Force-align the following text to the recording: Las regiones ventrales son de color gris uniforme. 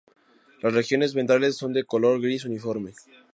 Las 0.63 0.73
regiones 0.73 1.13
ventrales 1.13 1.57
son 1.57 1.73
de 1.73 1.83
color 1.83 2.19
gris 2.19 2.43
uniforme. 2.43 2.95